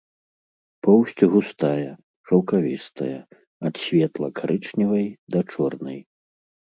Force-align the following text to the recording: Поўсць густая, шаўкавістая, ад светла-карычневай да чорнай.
Поўсць 0.85 1.19
густая, 1.33 1.91
шаўкавістая, 2.29 3.17
ад 3.69 3.73
светла-карычневай 3.83 5.05
да 5.37 5.43
чорнай. 5.53 5.99